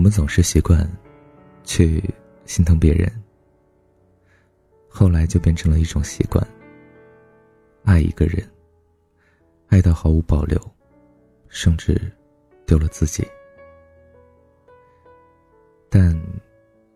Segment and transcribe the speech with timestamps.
[0.00, 0.90] 我们总是习惯
[1.62, 2.02] 去
[2.46, 3.12] 心疼别人，
[4.88, 6.42] 后来就变成了一种习惯。
[7.84, 8.42] 爱一个人，
[9.68, 10.58] 爱到毫无保留，
[11.50, 12.00] 甚至
[12.64, 13.28] 丢了自己。
[15.90, 16.18] 但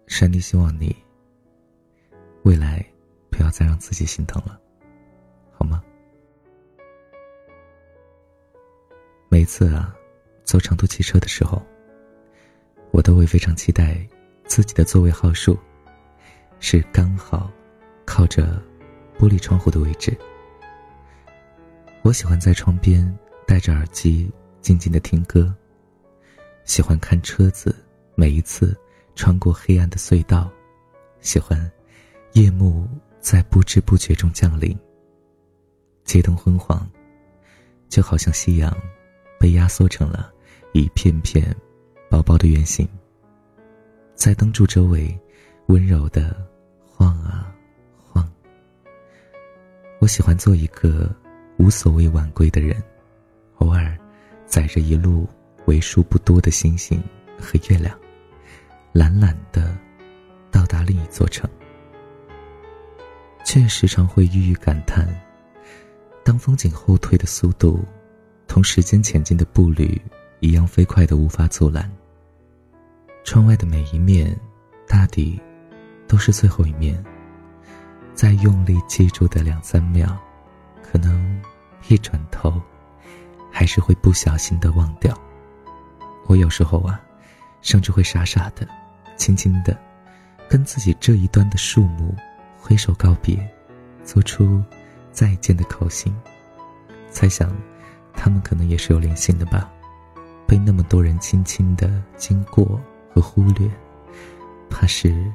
[0.06, 0.96] 山迪希望你
[2.44, 2.82] 未来
[3.28, 4.58] 不要再让自己心疼了，
[5.52, 5.84] 好吗？
[9.28, 9.94] 每次啊，
[10.42, 11.62] 坐长途汽车的时候，
[12.94, 14.06] 我都会非常期待
[14.46, 15.58] 自己的座位号数
[16.60, 17.50] 是刚好
[18.04, 18.62] 靠着
[19.18, 20.16] 玻璃窗户的位置。
[22.02, 23.04] 我喜欢在窗边
[23.48, 24.30] 戴着耳机
[24.60, 25.52] 静静的听歌。
[26.62, 27.74] 喜欢看车子
[28.14, 28.78] 每一次
[29.16, 30.48] 穿过黑暗的隧道，
[31.20, 31.68] 喜欢
[32.34, 32.88] 夜幕
[33.18, 34.78] 在不知不觉中降临。
[36.04, 36.88] 街灯昏黄，
[37.88, 38.72] 就好像夕阳
[39.40, 40.32] 被压缩成了
[40.72, 41.52] 一片片
[42.14, 42.88] 薄薄的圆形，
[44.14, 45.18] 在灯柱周围
[45.66, 46.36] 温柔的
[46.86, 47.52] 晃啊
[47.98, 48.24] 晃。
[49.98, 51.12] 我喜欢做一个。
[51.56, 52.82] 无所谓晚归的人，
[53.58, 53.96] 偶尔
[54.44, 55.24] 载着一路
[55.66, 57.00] 为数不多的星星
[57.38, 57.96] 和月亮，
[58.92, 59.76] 懒懒的
[60.50, 61.48] 到达另一座城，
[63.44, 65.08] 却时常会郁郁感叹：
[66.24, 67.84] 当风景后退的速度
[68.48, 70.00] 同时间前进的步履
[70.40, 71.88] 一样飞快的无法阻拦，
[73.24, 74.38] 窗外的每一面
[74.86, 75.40] 大抵
[76.06, 77.02] 都是最后一面，
[78.14, 80.16] 在用力记住的两三秒。
[80.82, 81.42] 可能
[81.88, 82.60] 一转头，
[83.50, 85.18] 还是会不小心的忘掉。
[86.26, 87.00] 我有时候啊，
[87.62, 88.68] 甚至会傻傻的、
[89.16, 89.76] 轻轻的，
[90.48, 92.14] 跟自己这一端的树木
[92.58, 93.36] 挥手告别，
[94.04, 94.62] 做出
[95.10, 96.14] 再见的口型。
[97.10, 97.50] 猜想，
[98.12, 99.68] 他们可能也是有灵性的吧，
[100.46, 102.80] 被那么多人轻轻的经过
[103.14, 103.70] 和忽略，
[104.68, 105.32] 怕是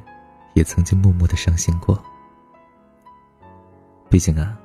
[0.53, 2.03] 也曾经默默的伤心过。
[4.09, 4.59] 毕竟啊。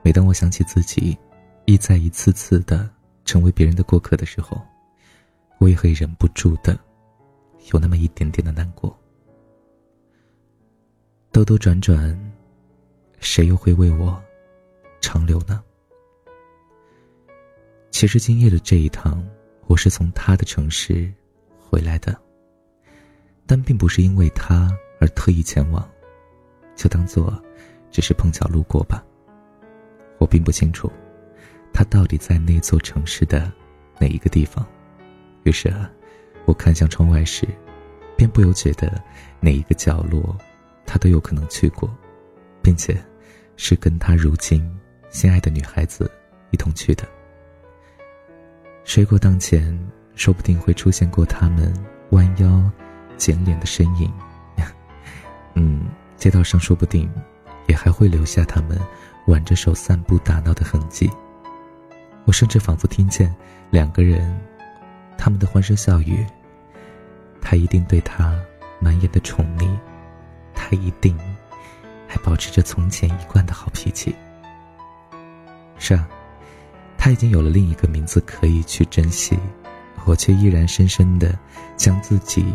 [0.00, 1.18] 每当我想起自己，
[1.66, 2.88] 一再一次次的
[3.26, 4.58] 成为别人的过客的时候，
[5.58, 6.78] 我也会忍不住的，
[7.72, 8.96] 有那么一点点的难过。
[11.30, 12.18] 兜兜转转，
[13.18, 14.18] 谁又会为我
[15.02, 15.62] 长留呢？
[17.90, 19.22] 其实今夜的这一趟，
[19.66, 21.12] 我是从他的城市
[21.60, 22.18] 回来的，
[23.48, 24.70] 但并不是因为他
[25.00, 25.88] 而特意前往，
[26.76, 27.42] 就当做
[27.90, 29.02] 只是碰巧路过吧。
[30.18, 30.92] 我并不清楚，
[31.72, 33.50] 他到底在那座城市的
[33.98, 34.66] 哪一个地方。
[35.44, 35.90] 于是啊，
[36.44, 37.48] 我看向窗外时，
[38.16, 39.02] 便不由觉得
[39.40, 40.36] 哪一个角落，
[40.84, 41.88] 他都有可能去过，
[42.60, 43.02] 并且
[43.56, 44.70] 是跟他如今
[45.08, 46.10] 心爱的女孩子
[46.50, 47.08] 一同去的。
[48.84, 49.78] 水果档前，
[50.14, 51.72] 说不定会出现过他们
[52.10, 52.70] 弯腰
[53.18, 54.10] 捡脸的身影。
[55.52, 55.86] 嗯，
[56.16, 57.10] 街道上说不定
[57.66, 58.80] 也还会留下他们。
[59.26, 61.10] 挽着手散步打闹的痕迹，
[62.24, 63.30] 我甚至仿佛听见
[63.68, 64.40] 两个人
[65.18, 66.24] 他们的欢声笑语。
[67.38, 68.34] 他一定对他
[68.80, 69.68] 满眼的宠溺，
[70.54, 71.14] 他一定
[72.06, 74.16] 还保持着从前一贯的好脾气。
[75.76, 76.08] 是啊，
[76.96, 79.38] 他已经有了另一个名字可以去珍惜，
[80.06, 81.38] 我却依然深深的
[81.76, 82.46] 将自己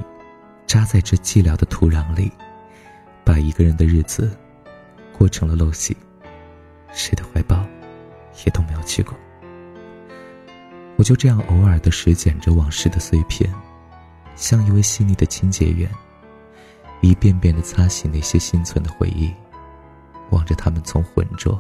[0.66, 2.32] 扎在这寂寥的土壤里，
[3.24, 4.36] 把一个人的日子
[5.18, 5.96] 过成了陋习。
[6.92, 7.66] 谁的怀抱，
[8.46, 9.18] 也都没有去过。
[10.96, 13.52] 我就这样偶尔的拾捡着往事的碎片，
[14.36, 15.90] 像一位细腻的清洁员，
[17.02, 19.34] 一遍遍的擦洗那些心存的回忆，
[20.30, 21.60] 望着他们从浑浊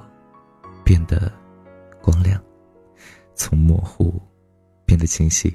[0.83, 1.31] 变得
[1.99, 2.39] 光亮，
[3.33, 4.21] 从模糊
[4.85, 5.51] 变得清晰。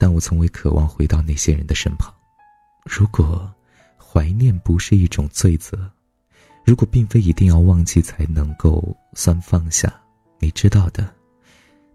[0.00, 2.12] 但我从未渴望回到那些人的身旁。
[2.84, 3.48] 如果
[3.98, 5.88] 怀念不是一种罪责。
[6.62, 9.92] 如果并非一定要忘记才能够算放下，
[10.38, 11.10] 你知道的，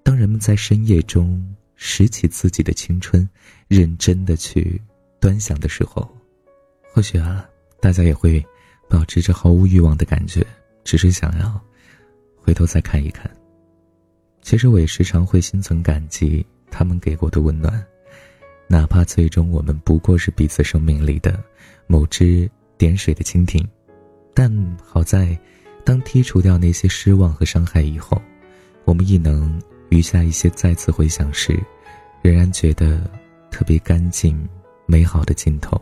[0.04, 3.28] 当人们在深夜中拾起自己的青春，
[3.68, 4.82] 认真的去
[5.20, 6.10] 端详的时候，
[6.92, 7.48] 或许啊，
[7.80, 8.44] 大家也会
[8.90, 10.46] 保持着毫无欲望的感觉，
[10.84, 11.62] 只是想要
[12.36, 13.30] 回头再看一看。
[14.42, 17.86] 其实我也时常会心存感激他们给过的温暖，
[18.68, 21.42] 哪怕最终我们不过是彼此生命里的
[21.88, 23.66] 某只点水的蜻蜓。
[24.34, 24.52] 但
[24.84, 25.38] 好在，
[25.86, 28.22] 当剔除掉那些失望和伤害以后，
[28.84, 31.58] 我们亦能余下一些再次回想时，
[32.22, 33.10] 仍然觉得
[33.50, 34.48] 特别干净、
[34.86, 35.80] 美好的镜头。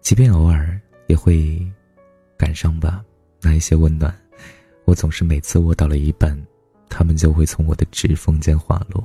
[0.00, 1.60] 即便偶尔也会
[2.36, 3.02] 感伤吧，
[3.40, 4.14] 那一些温暖，
[4.84, 6.40] 我总是每次握到了一半，
[6.88, 9.02] 它们就会从我的指缝间滑落，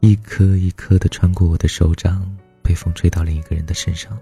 [0.00, 2.24] 一颗一颗的穿过我的手掌，
[2.62, 4.16] 被风吹到另一个人的身上。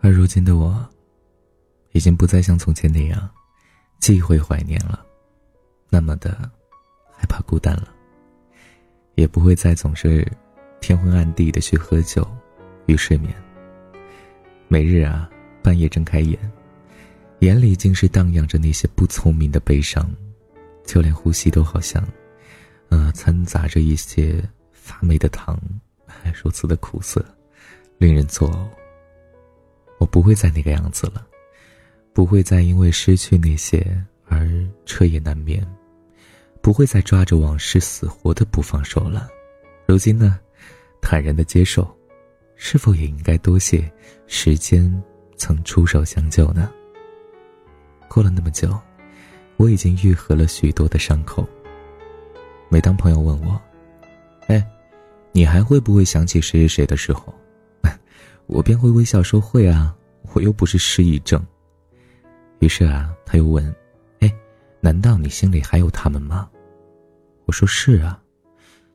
[0.00, 0.86] 而如今的我，
[1.92, 3.30] 已经不再像从前那样，
[4.00, 5.04] 既会怀念了，
[5.88, 6.50] 那么的
[7.16, 7.88] 害怕孤单了，
[9.14, 10.26] 也不会再总是
[10.80, 12.26] 天昏暗地的去喝酒
[12.86, 13.32] 与睡眠。
[14.66, 15.30] 每日啊，
[15.62, 16.38] 半夜睁开眼，
[17.38, 20.10] 眼里竟是荡漾着那些不聪明的悲伤，
[20.84, 22.04] 就连呼吸都好像。
[22.88, 24.42] 呃，掺杂着一些
[24.72, 25.58] 发霉的糖，
[26.42, 27.24] 如此的苦涩，
[27.98, 28.66] 令人作呕。
[29.98, 31.26] 我不会再那个样子了，
[32.12, 33.84] 不会再因为失去那些
[34.26, 34.48] 而
[34.84, 35.66] 彻夜难眠，
[36.60, 39.28] 不会再抓着往事死活的不放手了。
[39.86, 40.38] 如今呢，
[41.00, 41.88] 坦然的接受，
[42.56, 43.90] 是否也应该多谢
[44.26, 45.02] 时间
[45.36, 46.70] 曾出手相救呢？
[48.08, 48.78] 过了那么久，
[49.56, 51.48] 我已经愈合了许多的伤口。
[52.68, 53.60] 每当朋友问我
[54.48, 54.64] ：“哎，
[55.32, 57.32] 你还会不会想起谁谁谁的时候？”
[58.46, 59.94] 我便会微笑说：“会啊，
[60.32, 61.44] 我又不是失忆症。”
[62.60, 63.74] 于是啊，他又问
[64.20, 64.34] ：“哎，
[64.80, 66.48] 难道你心里还有他们吗？”
[67.46, 68.20] 我说：“是啊，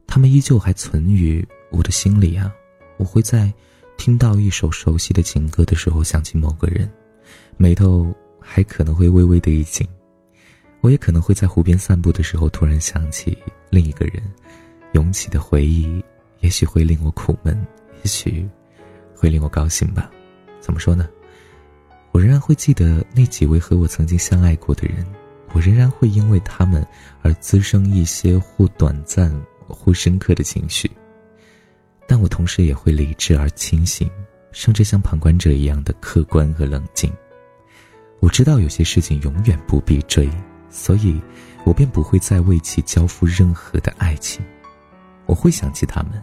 [0.07, 2.53] 他们依旧还存于我的心里啊。
[2.97, 3.51] 我会在
[3.97, 6.91] 听到一首熟悉的情歌的时候想起某个人，
[7.57, 9.87] 眉头还可能会微微的一紧。
[10.81, 13.37] 我也可能会在湖边散步的时候突然想起。”
[13.69, 14.21] 另一个人，
[14.91, 16.03] 涌起的回忆，
[16.41, 17.55] 也许会令我苦闷，
[18.03, 18.45] 也许
[19.15, 20.11] 会令我高兴吧。
[20.59, 21.07] 怎么说呢？
[22.11, 25.05] 我仍然会记得那几位和我曾经相爱过的人，
[25.53, 26.85] 我仍然会因为他们
[27.21, 29.31] 而滋生一些或短暂
[29.67, 30.91] 或深刻的情绪。
[32.05, 34.11] 但我同时也会理智而清醒，
[34.51, 37.09] 甚至像旁观者一样的客观和冷静。
[38.19, 40.29] 我知道有些事情永远不必追，
[40.71, 41.21] 所以。
[41.63, 44.43] 我便不会再为其交付任何的爱情，
[45.27, 46.13] 我会想起他们，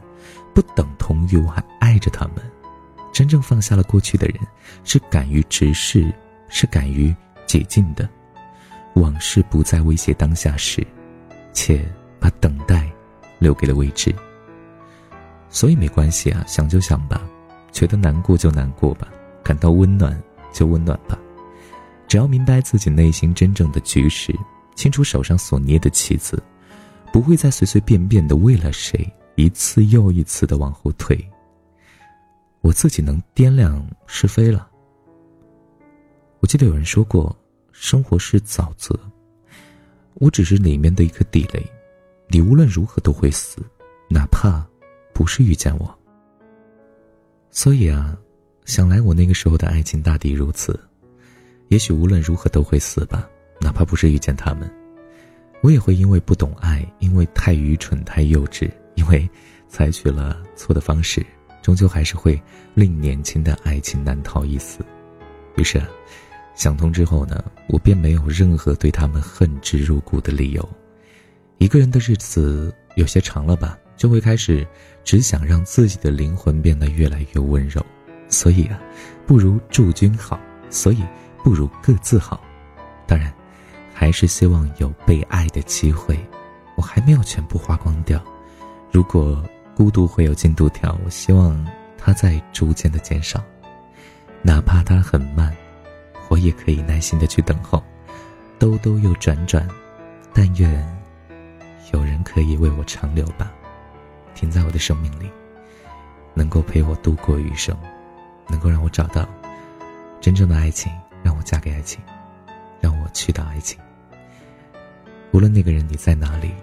[0.53, 2.39] 不等同于我还爱着他们。
[3.13, 4.37] 真正放下了过去的人，
[4.83, 6.13] 是敢于直视，
[6.49, 7.15] 是敢于
[7.47, 8.09] 解禁的。
[8.95, 10.85] 往事不再威胁当下时，
[11.53, 12.91] 且把等待
[13.39, 14.13] 留给了未知。
[15.49, 17.23] 所以没关系啊，想就想吧，
[17.71, 19.07] 觉得难过就难过吧，
[19.45, 20.21] 感到温暖
[20.53, 21.17] 就温暖吧，
[22.09, 24.35] 只要明白自己内心真正的局势。
[24.75, 26.41] 清楚手上所捏的棋子，
[27.13, 31.19] 不会再随随便便的为了谁一次又一次的往后退。
[32.61, 34.69] 我自己能掂量是非了。
[36.39, 37.37] 我记得有人说过，
[37.73, 38.97] 生活是沼泽，
[40.15, 41.61] 我只是里面的一颗地雷，
[42.29, 43.61] 你无论如何都会死，
[44.09, 44.65] 哪怕
[45.13, 45.93] 不是遇见我。
[47.51, 48.17] 所以啊，
[48.65, 50.79] 想来我那个时候的爱情大抵如此，
[51.69, 53.29] 也许无论如何都会死吧。
[53.61, 54.71] 哪怕不是遇见他们，
[55.63, 59.29] 我也会因为不懂爱，因为太愚蠢、太幼稚，因为
[59.69, 61.27] 采取了错的方式，
[61.61, 62.41] 终究还是会
[62.75, 64.79] 令年轻的爱情难逃一死。
[65.57, 65.89] 于是，啊
[66.55, 70.69] 想通之后呢，我便没有任何对他们恨之入骨的理由。
[71.59, 74.65] 一个人的日子有些长了吧，就会开始
[75.03, 77.85] 只想让自己的灵魂变得越来越温柔。
[78.29, 78.81] 所以啊，
[79.27, 80.39] 不如祝君好，
[80.71, 81.03] 所以
[81.43, 82.41] 不如各自好。
[83.07, 83.33] 当然。
[84.01, 86.17] 还是希望有被爱的机会，
[86.77, 88.23] 我还没有全部花光掉。
[88.93, 89.43] 如果
[89.75, 91.67] 孤独会有进度条，我希望
[91.99, 93.43] 它在逐渐的减少，
[94.41, 95.53] 哪怕它很慢，
[96.29, 97.83] 我也可以耐心的去等候。
[98.57, 99.67] 兜兜又转转，
[100.33, 101.01] 但愿
[101.93, 103.51] 有人可以为我长留吧，
[104.33, 105.29] 停在我的生命里，
[106.35, 107.77] 能够陪我度过余生，
[108.47, 109.29] 能够让我找到
[110.21, 110.93] 真正的爱情，
[111.29, 112.01] 让我嫁给爱情，
[112.81, 113.79] 让我去到爱情。
[115.31, 116.55] 无论那个人你在哪里，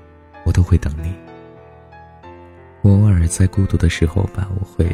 [0.43, 1.13] 我都会等你。
[2.81, 4.91] 我偶尔在孤独的时候吧，我会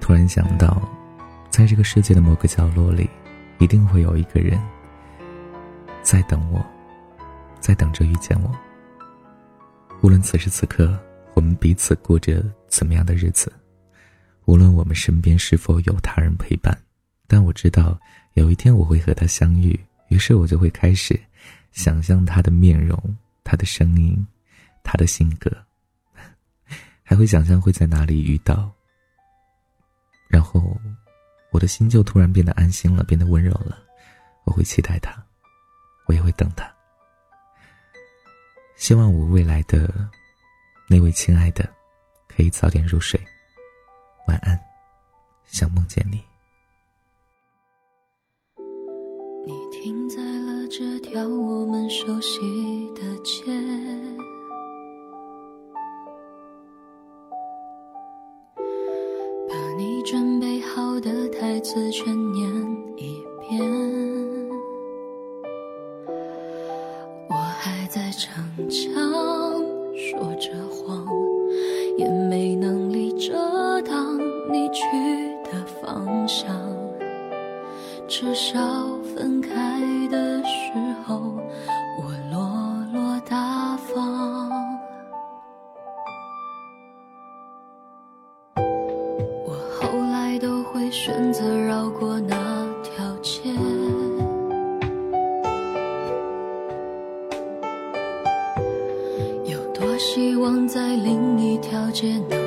[0.00, 0.80] 突然想到，
[1.50, 3.10] 在这个世界的某个角落里，
[3.58, 4.56] 一定会有一个人
[6.00, 6.64] 在等我，
[7.58, 8.56] 在等着遇见我。
[10.00, 10.96] 无论此时此刻
[11.34, 13.52] 我们彼此过着怎么样的日子，
[14.44, 16.78] 无论我们身边是否有他人陪伴，
[17.26, 17.98] 但我知道
[18.36, 19.78] 有一天我会和他相遇，
[20.08, 21.18] 于是我就会开始。
[21.72, 22.98] 想象他的面容，
[23.42, 24.26] 他的声音，
[24.82, 25.50] 他的性格，
[27.02, 28.70] 还会想象会在哪里遇到。
[30.28, 30.78] 然后，
[31.50, 33.78] 我的心就突然变得安心了，变得温柔了。
[34.44, 35.16] 我会期待他，
[36.06, 36.70] 我也会等他。
[38.76, 40.10] 希望我未来的
[40.88, 41.66] 那位亲爱的，
[42.28, 43.18] 可以早点入睡。
[44.28, 44.60] 晚安，
[45.46, 46.22] 想梦见你。
[51.16, 53.42] 到我们熟悉的街
[59.48, 62.46] 把你准备好的台词全念
[62.98, 63.58] 一遍
[67.30, 69.02] 我还在逞强
[69.94, 71.06] 说着谎
[71.96, 74.18] 也没能力遮挡
[74.52, 74.82] 你去
[75.44, 76.54] 的方向
[78.06, 78.60] 至少
[79.14, 80.85] 分开的时
[100.46, 102.38] 望在另一条街能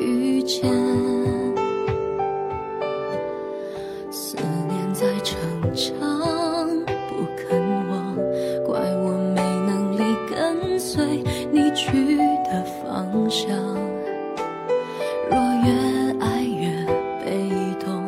[0.00, 0.62] 遇见。
[4.10, 5.36] 思念在逞
[5.74, 5.94] 强，
[7.10, 8.16] 不肯忘，
[8.64, 13.54] 怪我没能力跟随你去的方向。
[15.28, 15.70] 若越
[16.20, 16.70] 爱越
[17.22, 17.50] 被
[17.84, 18.02] 动，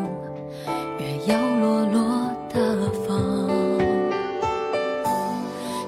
[0.99, 2.01] 越要落落
[2.49, 2.59] 大
[3.07, 3.13] 方。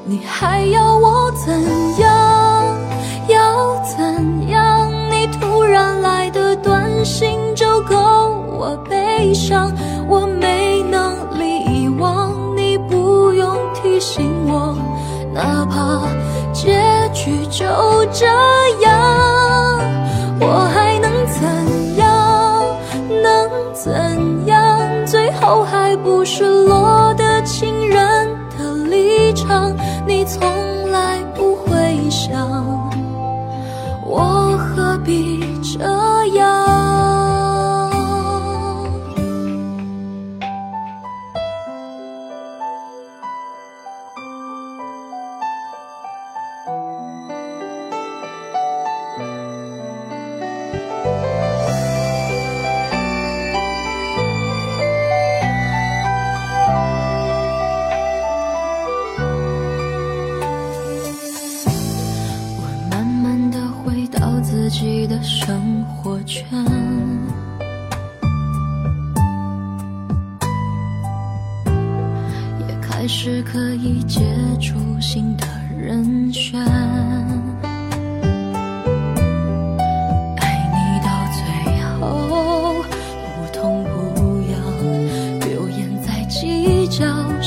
[0.04, 1.58] 你还要我怎
[2.02, 2.05] 样？
[9.26, 9.72] 悲伤，
[10.08, 14.72] 我没能力遗忘，你不用提醒我，
[15.34, 16.00] 哪怕
[16.52, 16.80] 结
[17.12, 17.66] 局就
[18.12, 18.24] 这
[18.82, 19.80] 样，
[20.38, 22.78] 我还能怎样？
[23.20, 24.78] 能怎样？
[25.04, 29.74] 最后还不是落得情人的立场，
[30.06, 30.40] 你从
[30.92, 32.75] 来不会想，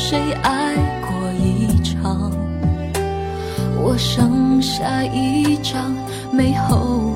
[0.09, 0.75] 谁爱
[1.07, 2.31] 过一场。
[3.77, 5.93] 我剩下一张
[6.31, 7.08] 没后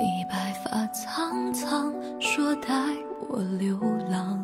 [0.00, 2.72] 你白发苍苍，说带
[3.28, 3.78] 我流
[4.08, 4.42] 浪，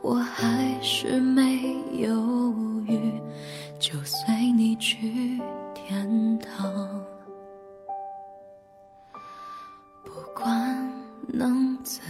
[0.00, 2.50] 我还是没犹
[2.86, 3.20] 豫，
[3.78, 5.38] 就随你去
[5.74, 6.72] 天堂。
[10.02, 10.90] 不管
[11.26, 12.02] 能怎